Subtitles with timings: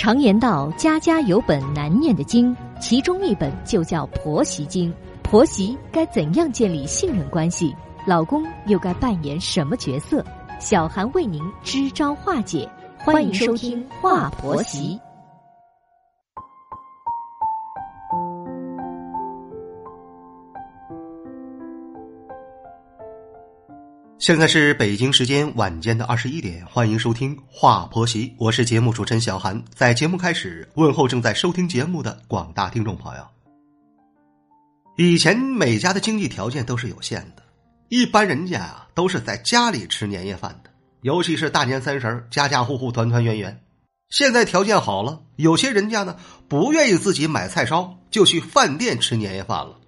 [0.00, 4.90] 常言道：“家家有本难念的经”，其中一本就叫《婆媳经》。
[5.22, 7.76] 婆媳该怎样建立信任关系？
[8.06, 10.24] 老公又该扮演什么角色？
[10.58, 12.66] 小韩为您支招化解。
[13.00, 14.98] 欢迎收听《话婆媳》。
[24.20, 29.64] 现在是北京时间晚间的二十一点，欢迎收听《话婆媳》，我是节目主持人小韩。
[29.74, 33.26] 在节目开始，问候正在收听节目的广大听众朋友。
[34.98, 37.42] 以前每家的经济条件都是有限的，
[37.88, 40.68] 一般人家啊都是在家里吃年夜饭的，
[41.00, 43.58] 尤其是大年三十家家户户团团圆圆。
[44.10, 46.14] 现在条件好了，有些人家呢
[46.46, 49.80] 不愿意自己买菜烧，就去饭店吃年夜饭了。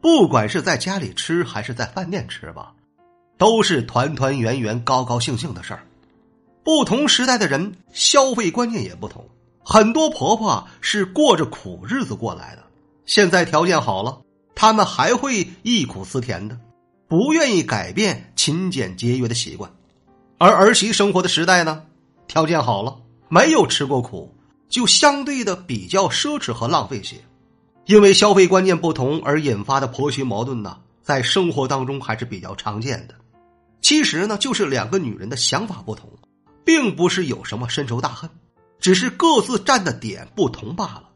[0.00, 2.72] 不管是在家里吃还是在饭店吃吧。
[3.36, 5.86] 都是团团圆圆、高高兴兴的事儿。
[6.62, 9.28] 不同时代的人消费观念也不同，
[9.62, 12.62] 很多婆婆是过着苦日子过来的。
[13.04, 14.18] 现在条件好了，
[14.54, 16.58] 他们还会忆苦思甜的，
[17.06, 19.70] 不愿意改变勤俭节约的习惯。
[20.38, 21.82] 而儿媳生活的时代呢，
[22.26, 22.96] 条件好了，
[23.28, 24.34] 没有吃过苦，
[24.70, 27.16] 就相对的比较奢侈和浪费些。
[27.84, 33.14] 因为消费观念不同而引发的婆媳矛盾呢，在生活当中还是比较常见的。
[33.84, 36.08] 其实呢，就是两个女人的想法不同，
[36.64, 38.30] 并不是有什么深仇大恨，
[38.80, 41.10] 只是各自站的点不同罢了。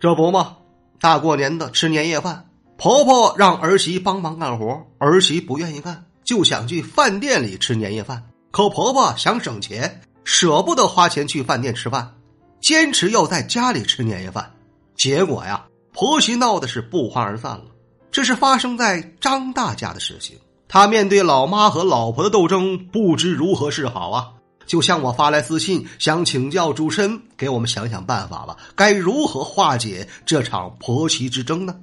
[0.00, 0.56] 这不嘛，
[0.98, 8.30] 大过年的吃年夜饭，婆婆让儿媳帮忙干活，儿媳不愿意干，就想去饭店里吃年夜饭。
[8.50, 12.14] 可婆婆想省钱，舍不得花钱去饭店吃饭，
[12.62, 14.50] 坚持要在家里吃年夜饭。
[14.96, 17.66] 结果呀，婆媳闹的是不欢而散了。
[18.10, 20.38] 这是发生在张大家的事情。
[20.72, 24.30] 他面对老妈和老婆的斗争，不知如何是好啊！
[24.66, 31.74] 就向我发来私信，想请教主持人，给我们想想办法吧，该如何化解这场婆媳之争呢？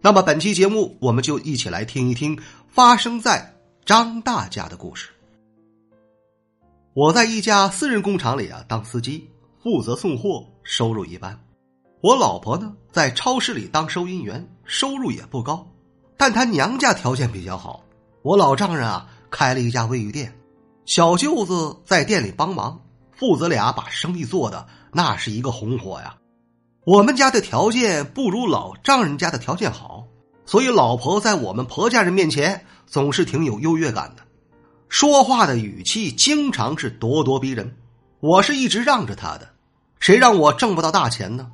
[0.00, 3.52] 那么本期节目，我们就一起来听一听发生在
[3.84, 5.08] 张大家的故事。
[6.94, 9.28] 我在一家私人工厂里啊当司机，
[9.60, 11.36] 负责送货，收入一般。
[12.00, 15.66] 我老婆呢，在超市里当收银员，收入也不高，
[16.16, 17.82] 但她娘家条件比较好。
[18.22, 20.34] 我老丈人啊开了一家卫浴店，
[20.86, 22.80] 小舅子在店里帮忙，
[23.12, 26.16] 父子俩把生意做的那是一个红火呀。
[26.84, 30.04] 我们家的条件不如老丈人家的条件好，
[30.46, 34.22] 所以老婆在我们婆家人面前总是挺有优越感的，
[34.88, 37.76] 说话的语气经常是咄咄逼人。
[38.20, 39.48] 我是一直让着她的，
[40.00, 41.50] 谁让我挣不到大钱呢？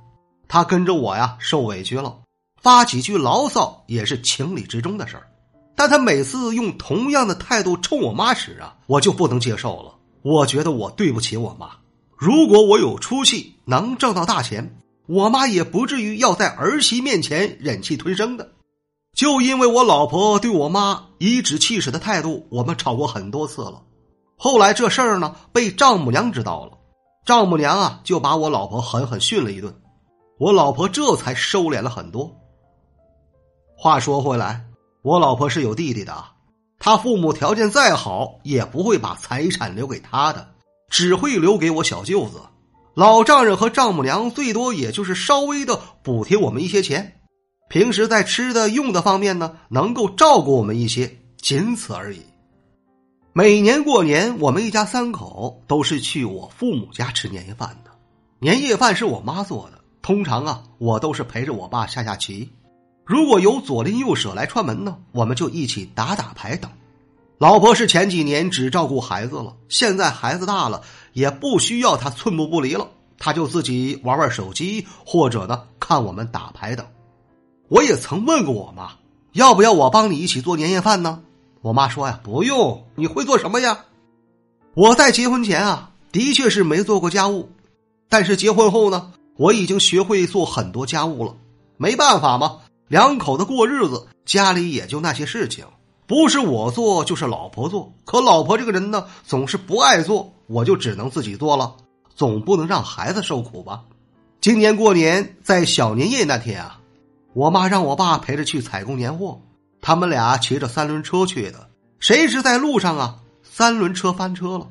[0.49, 2.21] 她跟着我呀受委屈了，
[2.63, 5.29] 发几句牢骚也是情理之中的事儿。
[5.77, 9.95] 但他每次用同样的态度冲我妈时啊，我就不能接受了。
[10.23, 11.71] 我觉得我对不起我妈。
[12.17, 18.53] 如果我有出息，能挣到大钱，我妈也不至于要在儿媳面前忍气吞声的。
[19.15, 23.83] 就因为我老婆对我妈颐指气使的态度，我们吵过很多次了。
[24.37, 26.79] 后来这事儿呢，被丈母娘知道了，
[27.27, 29.75] 丈母娘啊就把我老婆狠狠训了一顿，
[30.39, 32.35] 我老婆这才收敛了很多。
[33.77, 34.65] 话说回来。
[35.05, 36.25] 我老婆是有弟弟的，
[36.79, 40.49] 他父母条件再好，也不会把财产留给他的，
[40.89, 42.41] 只会留给我小舅子。
[42.95, 47.21] 老丈人和丈母娘最多也就是稍微的补贴我们一些钱，
[47.69, 52.23] 平时在吃的用的方面呢，能够照顾我们一些，仅此而已。
[53.35, 57.91] 每年过年，我们一家三口都是去我父母家吃年夜饭的。
[58.39, 62.51] 年夜饭是我妈做的，通常啊，我都是陪着我爸下下棋。
[63.05, 66.71] 如果有左邻右舍来串门呢，我们就一起打打牌等。
[67.37, 70.81] 老婆是前几年只照顾孩子了，现在孩子大了，
[71.13, 72.89] 也不需要他寸步不离了，
[73.19, 76.87] 他就自己玩玩手机，或者呢看我们打牌等。
[77.69, 78.93] 我也曾问过我妈，
[79.33, 81.21] 要不要我帮你一起做年夜饭呢？
[81.61, 82.87] 我妈说呀，不用。
[82.95, 83.85] 你会做什么呀？
[84.75, 87.51] 我在结婚前啊，的确是没做过家务，
[88.09, 91.35] 但是结婚后呢，我已经学会做很多家务了。
[91.77, 92.61] 没办法嘛。
[92.95, 95.67] 两口子过日子，家里也就那些事情，
[96.07, 97.93] 不是我做就是老婆做。
[98.05, 101.75] 可老婆这个人呢，总是不爱做，我就只能自己做了，
[102.15, 103.83] 总不能让孩子受苦吧。
[104.41, 106.79] 今年过年在小年夜那天啊，
[107.33, 109.41] 我妈让我爸陪着去采购年货，
[109.81, 111.69] 他们俩骑着三轮车去的。
[111.99, 114.69] 谁知在路上啊，三轮车翻车了，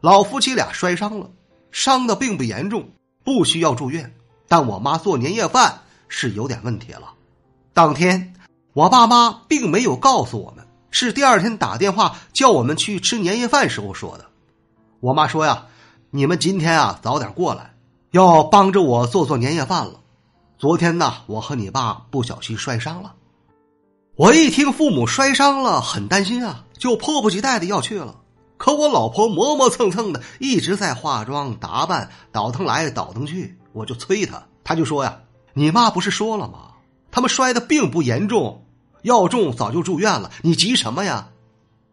[0.00, 1.28] 老夫妻俩摔伤了，
[1.72, 2.88] 伤的并不严重，
[3.24, 4.14] 不需要住院。
[4.46, 7.10] 但我妈做年夜饭是有点问题了。
[7.74, 8.34] 当天，
[8.72, 14.26] 我爸妈并没有告诉我们，是第二天打电话叫我们去吃年夜饭时候说的。
[15.00, 15.66] 我妈说呀
[16.10, 17.74] ：“你们今天啊早点过来，
[18.12, 19.94] 要帮着我做做年夜饭了。
[20.56, 23.14] 昨天呢，我和你爸不小心摔伤了。
[24.14, 28.20] 我一听父母摔伤了，很担心啊，就迫不及待的要去了。
[28.56, 35.18] 可我老婆磨磨蹭蹭的，一直在化妆打扮，倒腾来倒腾去，我就催她，她就说呀
[35.54, 36.70] ：“你妈不是说了吗？
[37.14, 38.66] 他们摔的并不严重，
[39.02, 41.28] 要重早就住院了，你急什么呀？”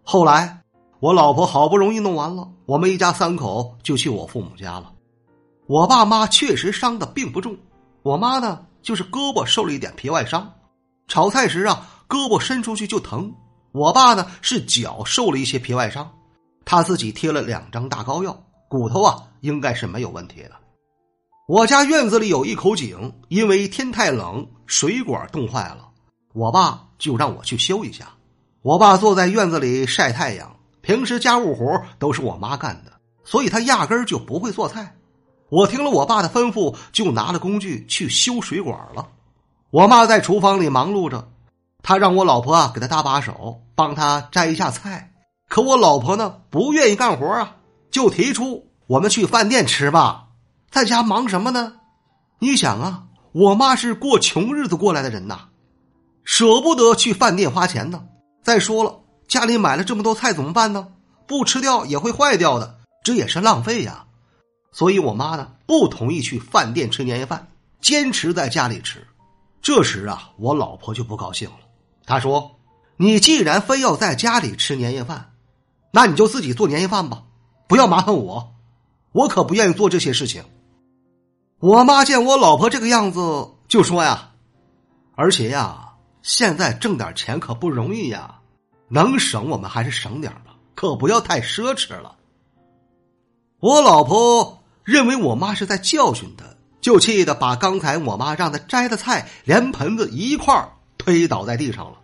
[0.01, 0.63] 后来
[1.00, 4.91] 我老婆好不容易弄完了，我们一家三口就去我父母家了。
[5.68, 7.56] 我爸妈确实伤的并不重，
[8.01, 10.51] 我妈呢就是胳膊受了一点皮外伤，
[11.07, 11.88] 炒菜时啊。
[12.09, 13.31] 胳膊伸出去就疼，
[13.71, 16.12] 我爸呢是脚受了一些皮外伤，
[16.65, 20.51] 他自己贴了两张大膏药，骨头啊应该是没有问题的。
[21.53, 25.89] 我家院子里有一口井，因为天太冷，水管冻坏了，
[26.33, 28.07] 我爸就让我去修一下。
[28.62, 32.94] 我爸坐在院子里晒太阳，平时家务活都是我妈干的，
[33.25, 34.95] 所以他压根儿就不会做菜。
[35.50, 39.09] 我听了我爸的吩咐，就拿了工具去修水管了。
[39.71, 41.27] 我妈在厨房里忙碌着。
[41.83, 45.12] 他让我老婆啊给他搭把手，帮他摘一下菜。
[45.50, 47.57] 可我老婆呢不愿意干活啊，
[47.92, 50.30] 就提出我们去饭店吃吧。
[50.71, 51.73] 在家忙什么呢？
[52.39, 53.03] 你想啊，
[53.33, 55.50] 我妈是过穷日子过来的人呐，
[56.23, 58.06] 舍不得去饭店花钱呢。
[58.41, 60.88] 再说了，家里买了这么多菜怎么办呢？
[61.27, 64.06] 不吃掉也会坏掉的，这也是浪费呀。
[64.71, 67.50] 所以我妈呢不同意去饭店吃年夜饭，
[67.81, 69.06] 坚持在家里吃。
[69.62, 71.57] 这时啊，我老婆就不高兴了。
[72.06, 72.59] 她说
[72.95, 75.33] ：“你既然非要在家里吃年夜饭，
[75.91, 77.24] 那你就自己做年夜饭吧，
[77.67, 78.56] 不要麻烦我，
[79.12, 80.45] 我可不愿意做这些事情。”
[81.61, 83.19] 我妈见我老婆这个样子，
[83.67, 84.31] 就说呀
[85.13, 85.89] ：“而且呀，
[86.23, 88.39] 现在挣点钱可不容易呀，
[88.89, 92.15] 能省我们还是省点吧，可不要太奢侈了。”
[93.61, 96.45] 我老婆认为我妈是在教训她，
[96.81, 100.67] 就气得把刚才我妈让她摘的菜连盆子一块。
[100.97, 101.97] 推倒在地上了，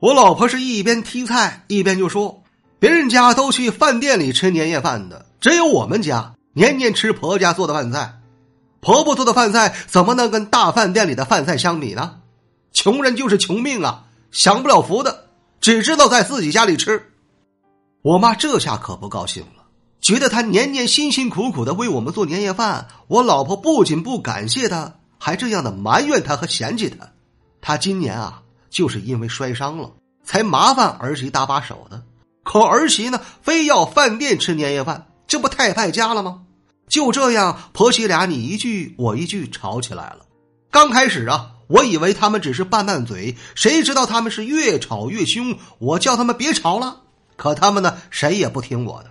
[0.00, 2.42] 我老婆是一边踢菜一边就说
[2.78, 8.17] ：“别人家都去饭店里吃年夜饭的，只有我们家年年吃婆家做的饭菜。
[8.80, 12.20] 婆婆做的饭菜怎么能跟大饭店里的饭菜相比呢？
[12.72, 15.26] 穷人就是穷命啊，享不了福的，
[15.60, 17.10] 只知道在自己家里吃。”
[18.02, 19.64] 我妈这下可不高兴了，
[20.00, 27.08] 觉得她年年辛辛苦苦的为我们做年夜饭，我老婆不仅不感谢她，还这样的埋怨她和嫌弃她。
[27.60, 29.90] 他今年啊，就是因为摔伤了，
[30.22, 32.00] 才麻烦儿媳搭把手的。
[32.44, 36.42] 可儿媳呢，非要饭店吃年夜饭，这不太败家了吗？
[36.88, 40.20] 就这样，婆媳俩你一句我一句吵起来了。
[40.70, 45.58] 刚开始啊，我以为他们只是拌拌嘴，谁知道他们是越吵越凶。
[45.78, 47.02] 我叫他们别吵了，
[47.36, 49.10] 可他们呢，谁也不听我的。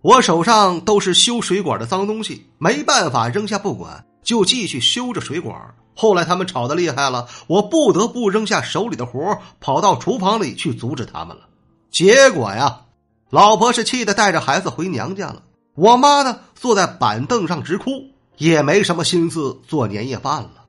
[0.00, 5.74] 我手上都是修水管的脏东西，没办法扔下不管，就继续修着水管。
[5.96, 11.48] 后来他们吵得厉害了，我不得不扔下手里的活跑到厨房里去阻止他们了。
[11.90, 12.82] 结果呀，
[13.30, 15.42] 老婆是气得带着孩子回娘家了。
[15.78, 20.64] 我妈呢，坐在板凳上直哭，也没什么心思做年夜饭了。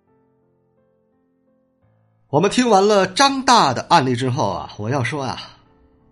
[2.30, 5.58] 我们听完了张大的案例之后啊，我要说啊，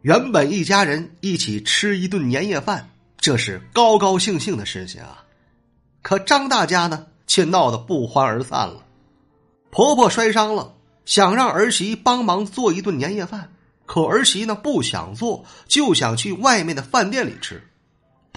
[0.02, 5.24] 原本一家人一起吃一顿年夜饭，这是高高兴兴的事情啊，
[6.02, 8.84] 可张大家呢，却闹得不欢而散了。
[9.70, 10.74] 婆婆摔伤了，
[11.06, 13.54] 想让儿媳帮忙做一顿年夜饭，
[13.86, 17.62] 可儿媳呢不想做，就想去外面的饭店里吃。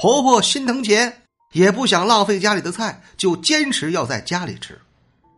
[0.00, 4.80] 婆婆心疼钱，也不想浪费家里的菜，就坚持要在家里吃。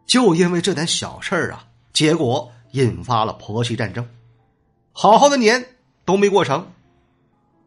[0.07, 4.09] 就因为这点小事儿啊，结果引发了婆媳战争，
[4.93, 5.67] 好好的年
[6.05, 6.65] 都没过成。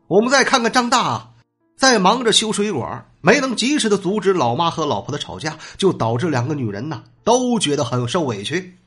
[0.07, 1.33] 我们再看看张大，
[1.75, 3.05] 在忙着修水管。
[3.19, 8.77] 没能及时的阻止老妈和老婆的吵架，就导致两个女人呢都觉得很受委屈。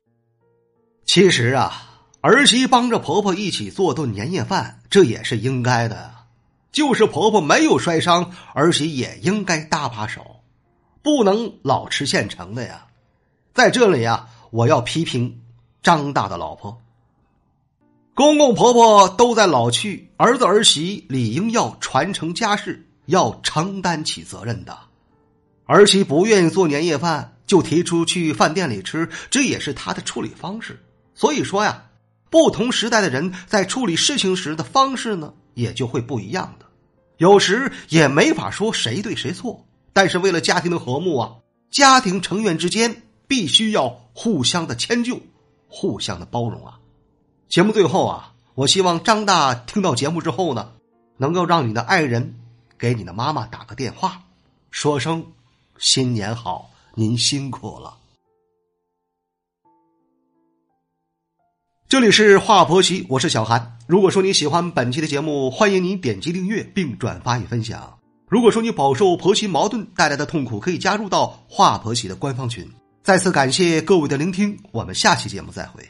[1.05, 6.15] 其实啊，儿媳帮着婆婆一起做顿年夜饭，这也是应该的。
[6.73, 10.41] 就是婆婆没有摔伤，儿媳也应该搭把手，
[11.03, 12.87] 不能老吃现成的呀。
[13.55, 15.41] 在这里呀，我要批评
[15.83, 16.81] 张大的老婆。
[18.15, 22.85] 公公婆婆都在老去，儿子儿媳理应要传承家事。
[23.09, 24.79] 要承担起责任的，
[25.65, 30.85] 儿媳不愿意做年夜饭，就提出去饭店里吃，这也是她的处理方式。
[31.15, 31.85] 所以说呀，
[32.29, 36.67] 不同时代的人在处理事情时的方式呢，也就会不一样的。
[37.17, 41.35] 有时也没法说谁对谁错，但是为了家庭的和睦啊，
[41.69, 45.21] 家庭成员之间必须要互相的迁就，
[45.67, 46.79] 互相的包容啊。
[47.49, 50.73] 节目最后啊，我希望张大听到节目之后呢，
[51.17, 52.37] 能够让你的爱人。
[52.79, 54.23] 给你的妈妈打个电话，
[54.71, 55.27] 说声
[55.79, 57.97] 新年好，您辛苦了。
[61.89, 63.79] 这里是华婆媳，我是小韩。
[63.87, 67.99] 如果说你喜欢本期的节目，欢迎您点击订阅并转发与分享。
[68.29, 72.71] 如果说你饱受婆媳矛盾带来的痛苦，可以加入到华婆媳的官方群。
[73.03, 75.83] 再次感谢各位的聆听，我们下期节目再会。